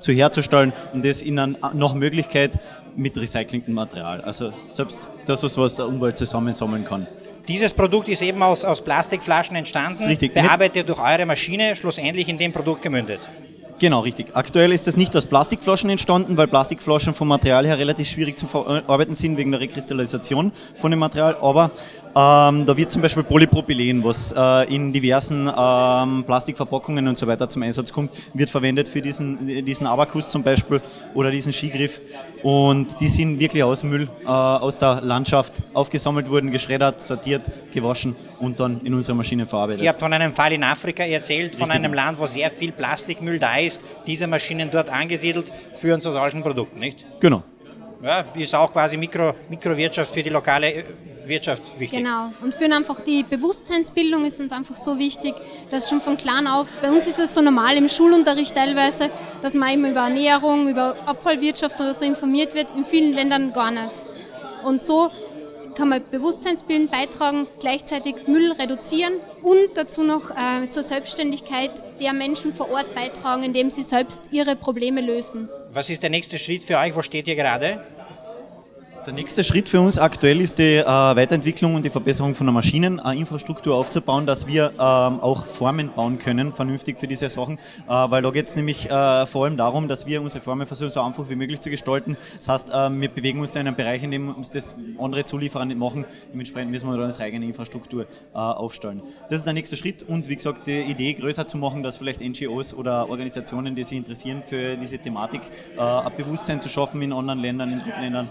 [0.00, 2.58] zu herzustellen und das in einer noch Möglichkeit
[2.96, 4.20] mit recyceltem Material.
[4.22, 7.06] Also selbst das, was der Umwelt zusammensammeln kann.
[7.50, 10.34] Dieses Produkt ist eben aus, aus Plastikflaschen entstanden, richtig.
[10.34, 13.18] bearbeitet durch eure Maschine, schlussendlich in dem Produkt gemündet.
[13.80, 14.28] Genau, richtig.
[14.34, 18.46] Aktuell ist das nicht aus Plastikflaschen entstanden, weil Plastikflaschen vom Material her relativ schwierig zu
[18.46, 21.38] verarbeiten sind wegen der Rekristallisation von dem Material.
[21.40, 21.72] Aber
[22.16, 27.48] ähm, da wird zum Beispiel Polypropylen, was äh, in diversen ähm, Plastikverpackungen und so weiter
[27.48, 30.80] zum Einsatz kommt, wird verwendet für diesen, diesen Abakus zum Beispiel
[31.14, 32.00] oder diesen Skigriff.
[32.42, 37.42] Und die sind wirklich aus Müll äh, aus der Landschaft aufgesammelt worden, geschreddert, sortiert,
[37.72, 39.82] gewaschen und dann in unsere Maschine verarbeitet.
[39.82, 41.76] Ihr habt von einem Fall in Afrika erzählt, von Richtig.
[41.76, 46.42] einem Land, wo sehr viel Plastikmüll da ist, diese Maschinen dort angesiedelt, führen zu solchen
[46.42, 47.06] Produkten, nicht?
[47.20, 47.44] Genau.
[48.02, 50.84] Ja, ist auch quasi Mikro, Mikrowirtschaft für die lokale äh,
[51.26, 51.98] Wirtschaft wichtig.
[51.98, 52.32] Genau.
[52.40, 55.34] Und für einfach die Bewusstseinsbildung ist uns einfach so wichtig,
[55.70, 59.10] dass schon von klein auf, bei uns ist es so normal im Schulunterricht teilweise,
[59.42, 63.70] dass man eben über Ernährung, über Abfallwirtschaft oder so informiert wird, in vielen Ländern gar
[63.70, 64.02] nicht.
[64.64, 65.10] Und so
[65.74, 72.52] kann man Bewusstseinsbilden beitragen, gleichzeitig Müll reduzieren und dazu noch äh, zur Selbstständigkeit der Menschen
[72.52, 75.48] vor Ort beitragen, indem sie selbst ihre Probleme lösen.
[75.72, 76.94] Was ist der nächste Schritt für euch?
[76.94, 77.84] Wo steht ihr gerade?
[79.06, 82.52] Der nächste Schritt für uns aktuell ist die äh, Weiterentwicklung und die Verbesserung von der
[82.52, 88.20] Maschineninfrastruktur aufzubauen, dass wir ähm, auch Formen bauen können, vernünftig für diese Sachen, äh, weil
[88.20, 91.30] da geht es nämlich äh, vor allem darum, dass wir unsere Formen versuchen, so einfach
[91.30, 92.18] wie möglich zu gestalten.
[92.36, 95.24] Das heißt, äh, wir bewegen uns da in einem Bereich, in dem uns das andere
[95.24, 96.04] Zulieferer nicht machen.
[96.32, 99.00] Dementsprechend müssen wir da unsere eigene Infrastruktur äh, aufstellen.
[99.30, 102.20] Das ist der nächste Schritt und wie gesagt, die Idee größer zu machen, dass vielleicht
[102.20, 105.40] NGOs oder Organisationen, die sich interessieren für diese Thematik,
[105.78, 108.28] äh, ein Bewusstsein zu schaffen in anderen Ländern, in Drittländern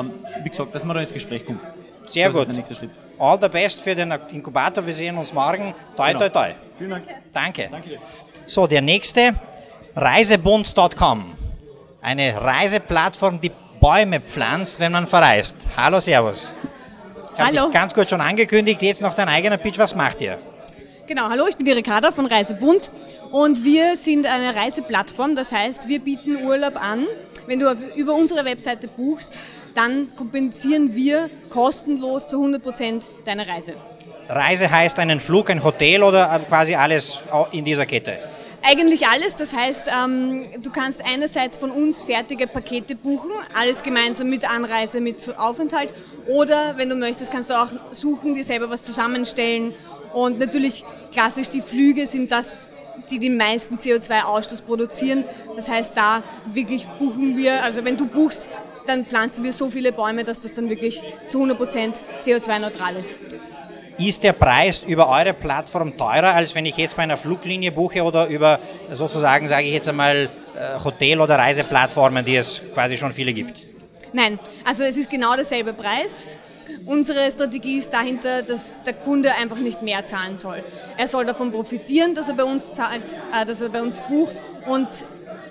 [0.00, 0.10] ähm,
[0.42, 1.60] wie gesagt, dass man da ins Gespräch kommt.
[2.06, 2.42] Sehr das gut.
[2.42, 2.90] Ist der nächste Schritt.
[3.18, 4.86] All the best für den Inkubator.
[4.86, 5.74] Wir sehen uns morgen.
[5.96, 6.18] Toi, genau.
[6.18, 6.54] toi, toi.
[6.76, 7.04] Vielen Dank.
[7.32, 7.68] Danke.
[7.70, 7.98] Danke.
[8.46, 9.34] So, der nächste,
[9.96, 11.34] reisebund.com.
[12.02, 15.56] Eine Reiseplattform, die Bäume pflanzt, wenn man verreist.
[15.76, 16.54] Hallo, Servus.
[17.36, 17.70] Ich Hallo.
[17.70, 19.78] ganz kurz schon angekündigt, jetzt noch dein eigener Pitch.
[19.78, 20.38] Was macht ihr?
[21.06, 22.90] Genau, hallo, ich bin die Ricarda von Reisebund
[23.30, 25.34] und wir sind eine Reiseplattform.
[25.34, 27.06] Das heißt, wir bieten Urlaub an.
[27.46, 29.40] Wenn du über unsere Webseite buchst,
[29.74, 33.74] dann kompensieren wir kostenlos zu 100 Prozent deine Reise.
[34.28, 38.18] Reise heißt einen Flug, ein Hotel oder quasi alles in dieser Kette?
[38.62, 39.36] Eigentlich alles.
[39.36, 45.02] Das heißt, ähm, du kannst einerseits von uns fertige Pakete buchen, alles gemeinsam mit Anreise,
[45.02, 45.92] mit Aufenthalt.
[46.26, 49.74] Oder wenn du möchtest, kannst du auch suchen, dir selber was zusammenstellen.
[50.14, 52.68] Und natürlich klassisch die Flüge sind das,
[53.10, 55.24] die den meisten CO2-Ausstoß produzieren.
[55.56, 58.48] Das heißt, da wirklich buchen wir, also wenn du buchst,
[58.86, 63.18] dann pflanzen wir so viele Bäume, dass das dann wirklich zu 100% CO2-neutral ist.
[63.96, 68.02] Ist der Preis über eure Plattform teurer, als wenn ich jetzt bei einer Fluglinie buche
[68.02, 68.58] oder über
[68.92, 73.62] sozusagen, sage ich jetzt einmal, äh, Hotel- oder Reiseplattformen, die es quasi schon viele gibt?
[74.12, 76.28] Nein, also es ist genau derselbe Preis.
[76.86, 80.62] Unsere Strategie ist dahinter, dass der Kunde einfach nicht mehr zahlen soll.
[80.96, 84.42] Er soll davon profitieren, dass er bei uns zahlt, äh, dass er bei uns bucht
[84.66, 84.88] und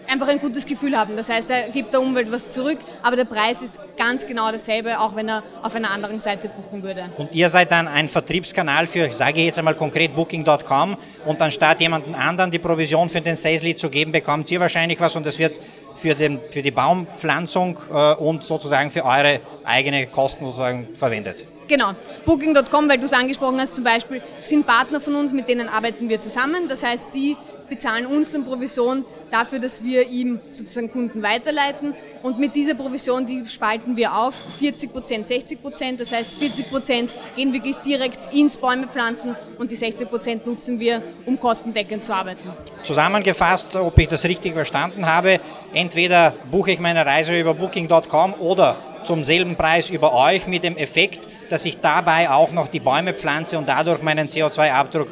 [0.08, 1.16] einfach ein gutes Gefühl haben.
[1.16, 5.00] Das heißt, er gibt der Umwelt was zurück, aber der Preis ist ganz genau dasselbe,
[5.00, 7.06] auch wenn er auf einer anderen Seite buchen würde.
[7.18, 11.82] Und ihr seid dann ein Vertriebskanal für, sage ich jetzt einmal konkret, Booking.com und anstatt
[11.82, 15.26] jemanden anderen die Provision für den Sales Lead zu geben, bekommt ihr wahrscheinlich was und
[15.26, 15.58] das wird
[15.96, 21.46] für, den, für die Baumpflanzung äh, und sozusagen für eure eigene Kosten sozusagen verwendet.
[21.68, 21.92] Genau.
[22.26, 26.10] Booking.com, weil du es angesprochen hast, zum Beispiel, sind Partner von uns, mit denen arbeiten
[26.10, 26.68] wir zusammen.
[26.68, 27.38] Das heißt, die
[27.74, 31.96] bezahlen uns dann Provision dafür, dass wir ihm sozusagen Kunden weiterleiten.
[32.22, 36.00] Und mit dieser Provision, die spalten wir auf, 40 Prozent, 60 Prozent.
[36.00, 40.80] Das heißt, 40 Prozent gehen wirklich direkt ins Bäume pflanzen und die 60 Prozent nutzen
[40.80, 42.48] wir, um kostendeckend zu arbeiten.
[42.84, 45.40] Zusammengefasst, ob ich das richtig verstanden habe,
[45.74, 50.78] entweder buche ich meine Reise über Booking.com oder zum selben Preis über euch mit dem
[50.78, 55.10] Effekt, dass ich dabei auch noch die Bäume pflanze und dadurch meinen CO2-Abdruck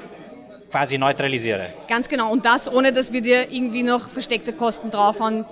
[0.71, 1.73] quasi neutralisiere.
[1.87, 2.31] Ganz genau.
[2.31, 5.45] Und das ohne, dass wir dir irgendwie noch versteckte Kosten draufhauen,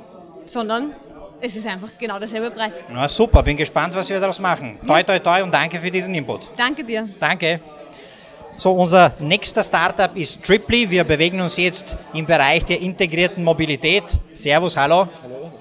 [0.45, 0.93] sondern
[1.41, 2.83] es ist einfach genau derselbe Preis.
[2.89, 4.77] Na super, bin gespannt, was wir daraus machen.
[4.85, 6.47] Toi, toi, toi und danke für diesen Input.
[6.57, 7.07] Danke dir.
[7.19, 7.59] Danke.
[8.57, 10.89] So, unser nächster Startup ist Triply.
[10.89, 14.03] Wir bewegen uns jetzt im Bereich der integrierten Mobilität.
[14.33, 15.07] Servus, hallo.
[15.23, 15.51] Hallo.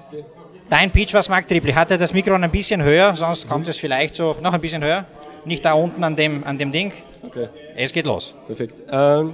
[0.69, 1.71] Dein Pitch, was mag Triply?
[1.71, 4.83] Hat er das Mikro ein bisschen höher, sonst kommt es vielleicht so noch ein bisschen
[4.83, 5.05] höher.
[5.45, 6.91] Nicht da unten an dem, an dem Ding.
[7.23, 7.47] Okay.
[7.81, 8.33] Es geht los.
[8.45, 8.81] Perfekt.
[8.91, 9.33] Ähm,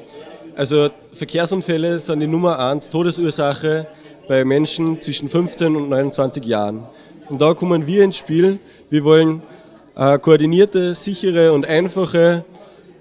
[0.56, 3.88] also Verkehrsunfälle sind die Nummer 1 Todesursache
[4.28, 6.84] bei Menschen zwischen 15 und 29 Jahren.
[7.28, 8.60] Und da kommen wir ins Spiel.
[8.92, 9.42] Wir wollen
[9.96, 12.46] äh, koordinierte, sichere und einfache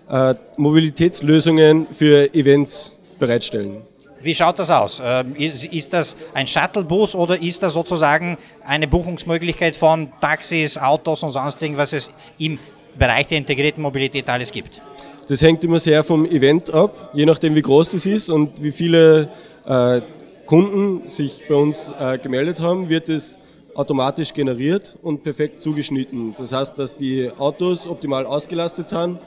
[0.09, 3.83] äh, Mobilitätslösungen für Events bereitstellen.
[4.23, 5.03] Wie schaut das aus?
[5.05, 11.23] Ähm, ist, ist, das ein Shuttlebus oder ist das sozusagen eine Buchungsmöglichkeit von Taxis, Autos
[11.23, 12.59] und sonst was es im
[12.99, 14.81] Bereich der integrierten Mobilität alles gibt?
[15.27, 18.73] Das hängt immer sehr vom Event ab, je nachdem wie groß das ist und wie
[18.73, 19.31] viele
[19.67, 20.01] äh,
[20.47, 23.39] Kunden sich bei uns äh, gemeldet haben, wird es
[23.75, 26.35] automatisch generiert und perfekt zugeschnitten.
[26.37, 29.19] Das heißt, dass die Autos optimal ausgelastet sind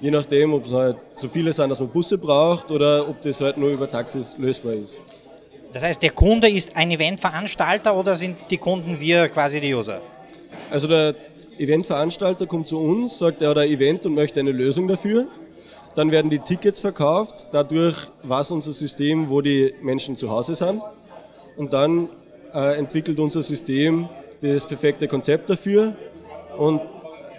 [0.00, 3.40] je nachdem, ob es halt so viele sind, dass man Busse braucht oder ob das
[3.40, 5.00] halt nur über Taxis lösbar ist.
[5.72, 10.00] Das heißt, der Kunde ist ein Eventveranstalter oder sind die Kunden wir quasi die User?
[10.70, 11.14] Also der
[11.58, 15.28] Eventveranstalter kommt zu uns, sagt, er hat ein Event und möchte eine Lösung dafür.
[15.96, 20.82] Dann werden die Tickets verkauft, dadurch weiß unser System, wo die Menschen zu Hause sind.
[21.56, 22.10] Und dann
[22.52, 24.06] äh, entwickelt unser System
[24.42, 25.96] das perfekte Konzept dafür
[26.58, 26.82] und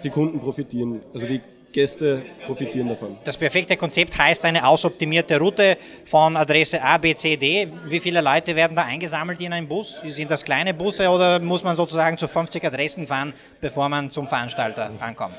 [0.02, 1.00] die Kunden profitieren.
[1.14, 1.40] Also die
[1.70, 3.16] Gäste profitieren davon.
[3.22, 7.68] Das perfekte Konzept heißt eine ausoptimierte Route von Adresse A, B, C, D.
[7.86, 10.00] Wie viele Leute werden da eingesammelt in einem Bus?
[10.04, 14.26] Sind das kleine Busse oder muss man sozusagen zu 50 Adressen fahren, bevor man zum
[14.26, 15.34] Veranstalter ankommt?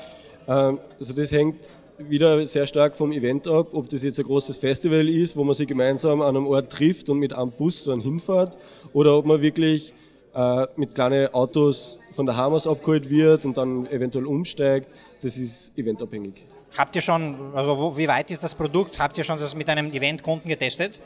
[0.48, 1.68] Ähm, also das hängt
[2.08, 5.54] wieder sehr stark vom Event ab, ob das jetzt ein großes Festival ist, wo man
[5.54, 8.56] sich gemeinsam an einem Ort trifft und mit einem Bus dann hinfährt,
[8.92, 9.92] oder ob man wirklich
[10.34, 14.88] äh, mit kleinen Autos von der Hamas abgeholt wird und dann eventuell umsteigt.
[15.22, 16.46] Das ist eventabhängig.
[16.76, 18.98] Habt ihr schon, also wo, wie weit ist das Produkt?
[18.98, 21.00] Habt ihr schon das mit einem Eventkunden getestet?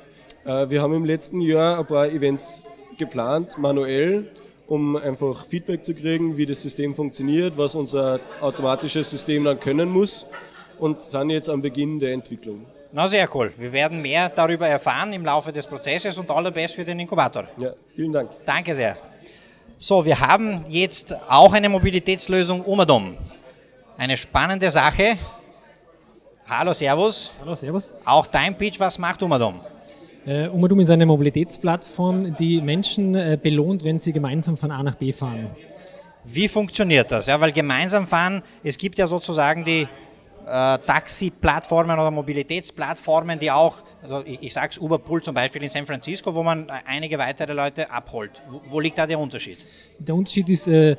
[0.44, 2.62] Äh, wir haben im letzten Jahr ein paar Events
[2.98, 4.30] geplant, manuell,
[4.66, 9.90] um einfach Feedback zu kriegen, wie das System funktioniert, was unser automatisches System dann können
[9.90, 10.26] muss
[10.85, 12.66] und sind jetzt am Beginn der Entwicklung.
[12.92, 13.53] Na sehr cool.
[13.57, 17.49] Wir werden mehr darüber erfahren im Laufe des Prozesses und allerbest für den Inkubator.
[17.57, 18.31] Ja, vielen Dank.
[18.44, 18.99] Danke sehr.
[19.79, 23.16] So, wir haben jetzt auch eine Mobilitätslösung Umadom.
[23.97, 25.16] Eine spannende Sache.
[26.47, 27.35] Hallo, Servus.
[27.40, 27.97] Hallo, Servus.
[28.05, 29.61] Auch dein Pitch, was macht Umadom?
[30.27, 34.97] Uh, Umadom ist eine Mobilitätsplattform, die Menschen uh, belohnt, wenn sie gemeinsam von A nach
[34.97, 35.49] B fahren.
[36.25, 37.27] Wie funktioniert das?
[37.27, 39.88] Ja, weil gemeinsam fahren, es gibt ja sozusagen die
[40.46, 45.68] äh, Taxi-Plattformen oder Mobilitätsplattformen, die auch, also ich, ich sage es Uberpool zum Beispiel in
[45.68, 48.42] San Francisco, wo man einige weitere Leute abholt.
[48.48, 49.59] Wo, wo liegt da der Unterschied?
[49.98, 50.96] Der Unterschied ist, äh,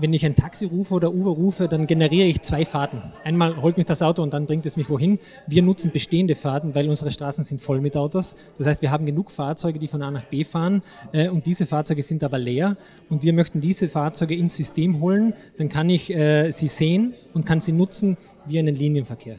[0.00, 3.02] wenn ich ein Taxi rufe oder Uber rufe, dann generiere ich zwei Fahrten.
[3.24, 5.18] Einmal holt mich das Auto und dann bringt es mich wohin.
[5.46, 8.36] Wir nutzen bestehende Fahrten, weil unsere Straßen sind voll mit Autos.
[8.56, 10.82] Das heißt, wir haben genug Fahrzeuge, die von A nach B fahren
[11.12, 12.76] äh, und diese Fahrzeuge sind aber leer
[13.08, 15.34] und wir möchten diese Fahrzeuge ins System holen.
[15.56, 19.36] Dann kann ich äh, sie sehen und kann sie nutzen wie einen Linienverkehr.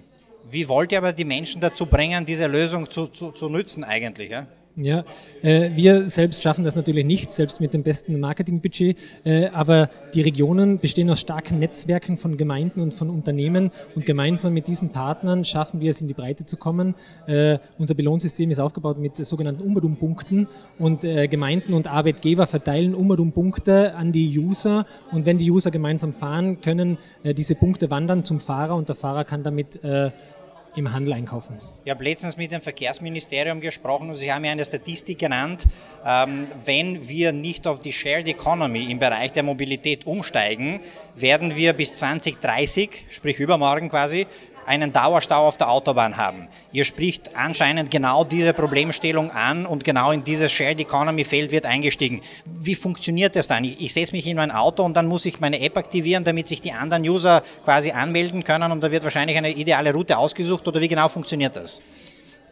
[0.52, 4.32] Wie wollt ihr aber die Menschen dazu bringen, diese Lösung zu, zu, zu nützen eigentlich?
[4.32, 4.48] Ja?
[4.76, 5.04] Ja,
[5.42, 10.22] äh, wir selbst schaffen das natürlich nicht, selbst mit dem besten Marketingbudget, äh, aber die
[10.22, 15.44] Regionen bestehen aus starken Netzwerken von Gemeinden und von Unternehmen und gemeinsam mit diesen Partnern
[15.44, 16.96] schaffen wir es in die Breite zu kommen.
[17.26, 23.96] Äh, unser Belohnsystem ist aufgebaut mit sogenannten Umbadum-Punkten und äh, Gemeinden und Arbeitgeber verteilen Umbadum-Punkte
[23.96, 28.40] an die User und wenn die User gemeinsam fahren, können äh, diese Punkte wandern zum
[28.40, 30.12] Fahrer und der Fahrer kann damit äh,
[30.76, 31.58] im Handel einkaufen.
[31.84, 35.66] Ich habe letztens mit dem Verkehrsministerium gesprochen und Sie haben ja eine Statistik genannt,
[36.06, 40.82] ähm, wenn wir nicht auf die Shared Economy im Bereich der Mobilität umsteigen,
[41.16, 44.28] werden wir bis 2030, sprich übermorgen quasi,
[44.70, 46.48] einen Dauerstau auf der Autobahn haben.
[46.72, 51.66] Ihr spricht anscheinend genau diese Problemstellung an und genau in dieses Shared Economy Feld wird
[51.66, 52.22] eingestiegen.
[52.46, 53.64] Wie funktioniert das dann?
[53.64, 56.48] Ich, ich setze mich in mein Auto und dann muss ich meine App aktivieren, damit
[56.48, 60.68] sich die anderen User quasi anmelden können und da wird wahrscheinlich eine ideale Route ausgesucht
[60.68, 61.82] oder wie genau funktioniert das?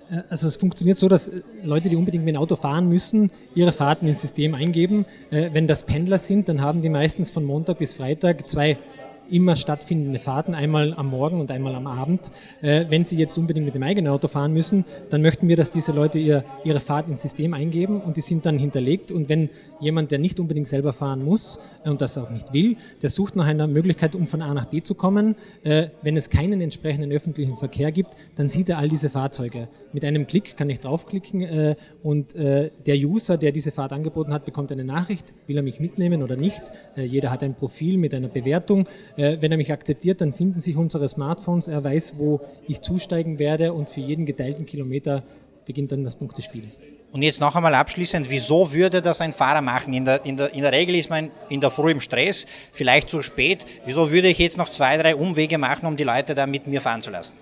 [0.10, 3.72] Äh, also es funktioniert so, dass Leute, die unbedingt mit dem Auto fahren müssen, ihre
[3.72, 5.06] Fahrten ins System eingeben.
[5.30, 8.80] Äh, wenn das Pendler sind, dann haben die meistens von Montag bis Freitag zwei
[9.30, 12.32] immer stattfindende Fahrten, einmal am Morgen und einmal am Abend.
[12.62, 15.72] Äh, wenn Sie jetzt unbedingt mit dem eigenen Auto fahren müssen, dann möchten wir, dass
[15.72, 19.12] diese Leute ihr, ihre Fahrt ins System eingeben und die sind dann hinterlegt.
[19.12, 22.78] Und wenn jemand, der nicht unbedingt selber fahren muss äh, und das auch nicht will,
[23.02, 25.36] der sucht nach einer Möglichkeit, um von A nach B zu kommen.
[25.64, 29.68] Äh, wenn es keinen entsprechenden öffentlichen Verkehr gibt, dann sieht er all diese Fahrzeuge.
[29.94, 34.34] Mit einem Klick kann ich draufklicken äh, und äh, der User, der diese Fahrt angeboten
[34.34, 36.62] hat, bekommt eine Nachricht, will er mich mitnehmen oder nicht.
[36.96, 38.86] Jeder hat ein Profil mit einer Bewertung.
[39.18, 41.68] Äh, wenn er mich akzeptiert, dann finden sich unsere Smartphones.
[41.68, 45.24] Er weiß, wo ich zusteigen werde und für jeden geteilten Kilometer
[45.66, 46.66] beginnt dann das Punktespiel.
[47.12, 49.94] Und jetzt noch einmal abschließend, wieso würde das ein Fahrer machen?
[49.94, 53.10] In der, in, der, in der Regel ist man in der Früh im Stress, vielleicht
[53.10, 53.66] zu spät.
[53.86, 56.82] Wieso würde ich jetzt noch zwei, drei Umwege machen, um die Leute da mit mir
[56.82, 57.34] fahren zu lassen?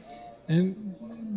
[0.48, 0.76] Ähm,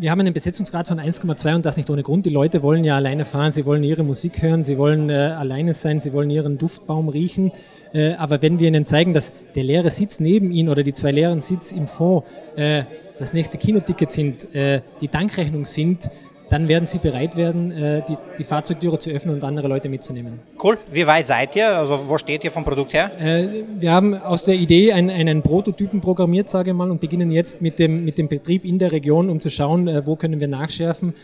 [0.00, 2.24] wir haben einen Besetzungsgrad von 1,2 und das nicht ohne Grund.
[2.24, 5.74] Die Leute wollen ja alleine fahren, sie wollen ihre Musik hören, sie wollen äh, alleine
[5.74, 7.50] sein, sie wollen ihren Duftbaum riechen.
[7.92, 11.11] Äh, aber wenn wir ihnen zeigen, dass der leere Sitz neben ihnen oder die zwei
[11.11, 12.24] leeren Sitze im Fond
[12.56, 12.84] äh,
[13.18, 16.08] das nächste Kinoticket sind, äh, die Dankrechnung sind,
[16.48, 20.40] dann werden sie bereit werden, äh, die, die Fahrzeugtüre zu öffnen und andere Leute mitzunehmen.
[20.62, 20.78] Cool.
[20.90, 21.76] Wie weit seid ihr?
[21.76, 23.11] Also wo steht ihr vom Produkt her?
[23.20, 27.30] Äh, wir haben aus der Idee einen, einen Prototypen programmiert, sage ich mal, und beginnen
[27.30, 30.40] jetzt mit dem, mit dem Betrieb in der Region, um zu schauen, äh, wo können
[30.40, 31.14] wir nachschärfen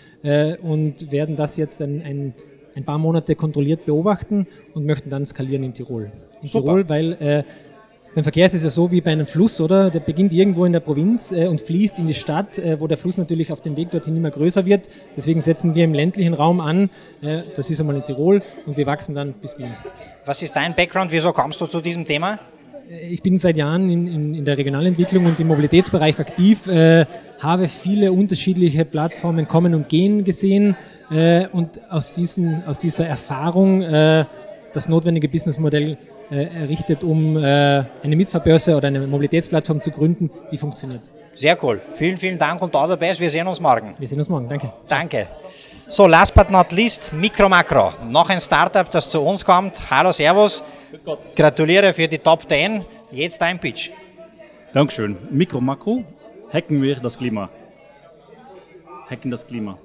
[0.62, 2.34] und werden das jetzt ein, ein,
[2.74, 6.10] ein paar Monate kontrolliert beobachten und möchten dann skalieren in Tirol.
[6.40, 6.64] In Super.
[6.64, 7.44] Tirol, weil
[8.14, 9.90] beim Verkehr ist es ja so wie bei einem Fluss, oder?
[9.90, 12.96] Der beginnt irgendwo in der Provinz äh, und fließt in die Stadt, äh, wo der
[12.96, 14.88] Fluss natürlich auf dem Weg dorthin immer größer wird.
[15.16, 16.90] Deswegen setzen wir im ländlichen Raum an.
[17.22, 19.66] Äh, das ist einmal in Tirol und wir wachsen dann bis Wien.
[20.24, 21.10] Was ist dein Background?
[21.10, 22.38] Wieso kommst du zu diesem Thema?
[22.90, 27.06] Äh, ich bin seit Jahren in, in, in, der Regionalentwicklung und im Mobilitätsbereich aktiv, äh,
[27.40, 30.76] habe viele unterschiedliche Plattformen kommen und gehen gesehen
[31.10, 35.96] äh, und aus, diesen, aus dieser Erfahrung das notwendige Businessmodell
[36.30, 41.10] errichtet, um äh, eine Mitfahrbörse oder eine Mobilitätsplattform zu gründen, die funktioniert.
[41.34, 41.80] Sehr cool.
[41.94, 43.20] Vielen, vielen Dank und all the best.
[43.20, 43.94] Wir sehen uns morgen.
[43.98, 44.48] Wir sehen uns morgen.
[44.48, 44.72] Danke.
[44.88, 45.28] Danke.
[45.88, 47.92] So, last but not least, Micro Macro.
[48.08, 49.90] Noch ein Startup, das zu uns kommt.
[49.90, 50.62] Hallo, Servus.
[50.90, 51.18] Grüß Gott.
[51.36, 52.84] Gratuliere für die Top 10.
[53.10, 53.90] Jetzt dein Pitch.
[54.72, 55.16] Dankeschön.
[55.30, 56.04] Micro Macro.
[56.52, 57.50] Hacken wir das Klima.
[59.10, 59.76] Hacken das Klima.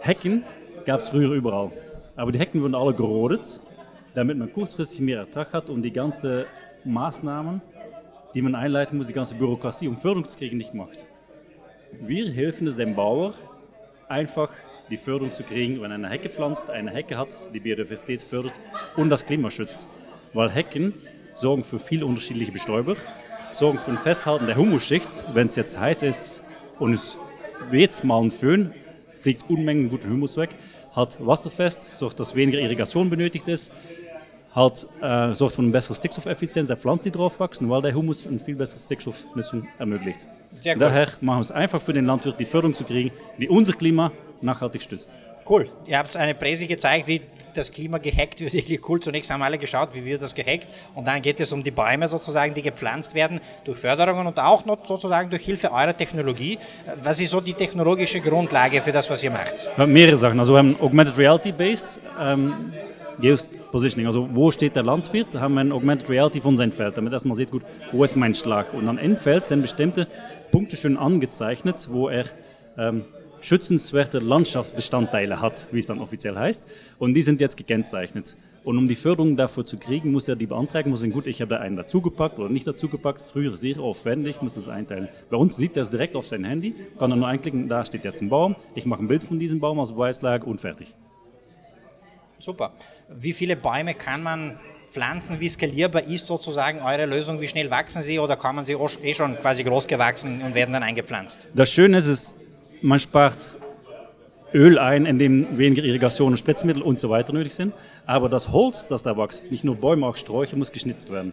[0.00, 0.44] Hacken
[0.86, 1.70] gab es früher überall.
[2.16, 3.60] Aber die Hecken wurden alle gerodet
[4.18, 6.44] damit man kurzfristig mehr Ertrag hat und die ganzen
[6.84, 7.60] Maßnahmen,
[8.34, 11.06] die man einleiten muss, die ganze Bürokratie, um Förderung zu kriegen, nicht macht.
[12.00, 13.34] Wir helfen es dem Bauer,
[14.08, 14.50] einfach
[14.90, 18.54] die Förderung zu kriegen, wenn er eine Hecke pflanzt, eine Hecke hat, die Biodiversität fördert
[18.96, 19.88] und das Klima schützt.
[20.32, 20.94] Weil Hecken
[21.34, 22.96] sorgen für viele unterschiedliche Bestäuber,
[23.52, 25.26] sorgen für ein Festhalten der Humusschicht.
[25.32, 26.42] Wenn es jetzt heiß ist
[26.80, 27.18] und es
[27.70, 28.74] weht mal ein Föhn,
[29.22, 30.50] fliegt Unmengen guten Humus weg,
[30.98, 33.72] hat wasserfest, sorgt, dass weniger Irrigation benötigt ist,
[34.58, 38.26] halt, äh, sorgt für eine bessere Stickstoffeffizienz der Pflanzen, die drauf wachsen, weil der Humus
[38.26, 40.26] eine viel bessere Stickstoffnutzung ermöglicht.
[40.64, 44.12] Daher machen wir es einfach für den Landwirt, die Förderung zu kriegen, die unser Klima
[44.40, 45.16] nachhaltig stützt.
[45.48, 45.70] Cool.
[45.86, 47.22] Ihr habt eine Präse gezeigt, wie
[47.54, 48.52] das Klima gehackt wird.
[48.52, 49.00] Wirklich cool.
[49.00, 50.66] Zunächst haben alle geschaut, wie wird das gehackt.
[50.94, 54.66] Und dann geht es um die Bäume sozusagen, die gepflanzt werden durch Förderungen und auch
[54.66, 56.58] noch sozusagen durch Hilfe eurer Technologie.
[57.02, 59.70] Was ist so die technologische Grundlage für das, was ihr macht?
[59.78, 60.38] Mehrere Sachen.
[60.38, 62.00] Also wir haben Augmented Reality based.
[62.20, 62.54] Ähm,
[63.20, 67.12] Geopositioning, also wo steht der Landwirt, haben wir ein Augmented Reality von seinem Feld, damit
[67.12, 68.74] erstmal sieht, gut, wo ist mein Schlag.
[68.74, 70.06] Und am Endfeld sind bestimmte
[70.50, 72.24] Punkte schön angezeichnet, wo er
[72.76, 73.04] ähm,
[73.40, 76.68] schützenswerte Landschaftsbestandteile hat, wie es dann offiziell heißt.
[76.98, 78.36] Und die sind jetzt gekennzeichnet.
[78.64, 81.40] Und um die Förderung dafür zu kriegen, muss er die beantragen, muss sagen, gut, ich
[81.40, 83.20] habe da einen dazugepackt oder nicht dazugepackt.
[83.22, 85.08] Früher sehr aufwendig, muss es einteilen.
[85.30, 88.04] Bei uns sieht er es direkt auf sein Handy, kann er nur einklicken, da steht
[88.04, 90.94] jetzt ein Baum, ich mache ein Bild von diesem Baum als Beweislage und fertig.
[92.38, 92.72] Super.
[93.08, 94.58] Wie viele Bäume kann man
[94.90, 95.40] pflanzen?
[95.40, 97.40] Wie skalierbar ist sozusagen eure Lösung?
[97.40, 100.82] Wie schnell wachsen sie oder kommen sie eh schon quasi groß gewachsen und werden dann
[100.82, 101.48] eingepflanzt?
[101.54, 102.36] Das Schöne ist, ist
[102.80, 103.58] man spart
[104.54, 107.74] Öl ein, in dem weniger Irrigation und Spritzmittel und so weiter nötig sind.
[108.06, 111.32] Aber das Holz, das da wächst, nicht nur Bäume, auch Sträucher, muss geschnitzt werden.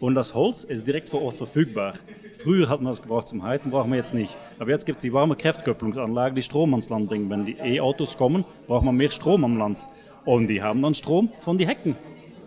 [0.00, 1.94] Und das Holz ist direkt vor Ort verfügbar.
[2.42, 4.36] Früher hat man das gebraucht zum Heizen, brauchen wir jetzt nicht.
[4.58, 7.30] Aber jetzt gibt es die warme Kraftkopplungsanlage, die Strom ans Land bringen.
[7.30, 9.86] Wenn die E-Autos kommen, braucht man mehr Strom am Land.
[10.24, 11.96] Und die haben dann Strom von den Hecken,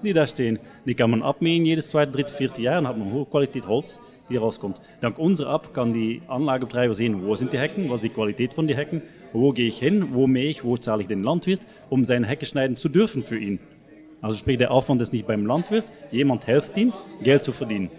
[0.03, 0.59] die da stehen.
[0.85, 3.99] Die kann man abmähen jedes zweite, dritte, vierte Jahr und hat man hohe Qualität Holz,
[4.29, 4.81] die rauskommt.
[5.01, 8.53] Dank unserer App kann die Anlagebetreiber sehen, wo sind die Hecken, was ist die Qualität
[8.53, 9.01] von den Hecken,
[9.33, 12.45] wo gehe ich hin, wo mähe ich, wo zahle ich den Landwirt, um seine Hecke
[12.45, 13.59] schneiden zu dürfen für ihn.
[14.21, 17.91] Also sprich, der Aufwand ist nicht beim Landwirt, jemand hilft ihm, Geld zu verdienen.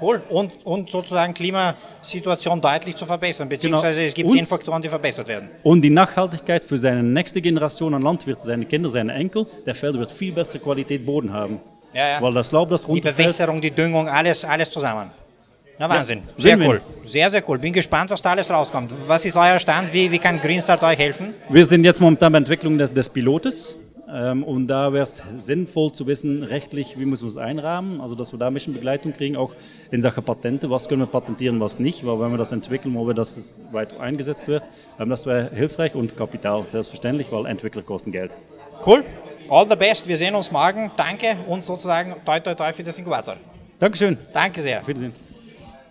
[0.00, 0.22] Cool.
[0.28, 1.34] Und, und sozusagen
[2.02, 4.08] Klimasituation deutlich zu verbessern, beziehungsweise Genau.
[4.08, 5.48] es gibt Und- zehn Faktoren, die verbessert werden.
[5.62, 9.98] Und die Nachhaltigkeit für seine nächste Generation an Landwirten, seine Kinder, seine Enkel, der Feld
[9.98, 11.60] wird viel bessere Qualität Boden haben.
[11.92, 12.22] Ja, ja.
[12.22, 15.10] Weil das Laub, das Die runterfällt, Bewässerung, die Düngung, alles, alles zusammen.
[15.80, 16.22] Na Wahnsinn.
[16.36, 16.80] Ja, Sehr cool.
[17.04, 17.58] Sehr, sehr cool.
[17.58, 18.90] Bin gespannt, was da alles rauskommt.
[19.06, 19.92] Was ist euer Stand?
[19.92, 21.34] Wie, wie kann Greenstart euch helfen?
[21.48, 23.78] Wir sind jetzt momentan bei der Entwicklung des, des Pilotes.
[24.10, 28.14] Ähm, und da wäre es sinnvoll zu wissen, rechtlich, wie müssen wir es einrahmen, also
[28.14, 29.54] dass wir da ein bisschen Begleitung kriegen, auch
[29.90, 33.08] in Sachen Patente, was können wir patentieren, was nicht, weil wenn wir das entwickeln, wollen
[33.08, 34.62] wir, dass es weit eingesetzt wird.
[34.98, 38.38] Ähm, das wäre hilfreich und Kapital, selbstverständlich, weil Entwickler kosten Geld.
[38.86, 39.04] Cool.
[39.50, 40.06] All the best.
[40.06, 40.90] Wir sehen uns morgen.
[40.96, 43.36] Danke und sozusagen toi toi toi für das Inkubator.
[43.78, 44.18] Dankeschön.
[44.32, 44.80] Danke sehr.
[44.80, 45.27] Auf Wiedersehen.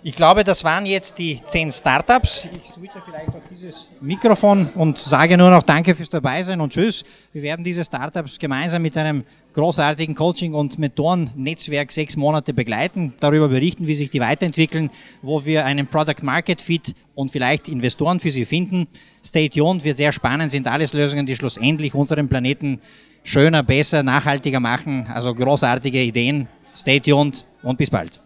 [0.08, 2.48] Ich glaube, das waren jetzt die zehn Startups.
[2.64, 7.04] Ich switche vielleicht auf dieses Mikrofon und sage nur noch Danke fürs Dabeisein und Tschüss.
[7.34, 13.50] Wir werden diese Startups gemeinsam mit einem großartigen Coaching- und Mentoren-Netzwerk sechs Monate begleiten, darüber
[13.50, 14.92] berichten, wie sich die weiterentwickeln,
[15.22, 18.88] wo wir einen Product Market Fit und vielleicht Investoren für sie finden.
[19.26, 22.80] Stay tuned, wird sehr spannend, sind alles Lösungen, die schlussendlich unseren Planeten
[23.24, 25.06] schöner, besser, nachhaltiger machen.
[25.14, 26.48] Also großartige Ideen.
[26.74, 28.22] Stay tuned und bis bald.